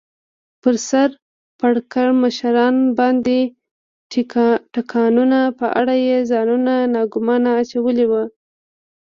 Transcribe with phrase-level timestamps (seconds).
[0.61, 1.09] پر سر
[1.59, 3.39] پړکمشرانو باندې
[4.13, 4.13] د
[4.73, 8.13] ټکانونو په اړه یې ځانونه ناګومانه اچولي و.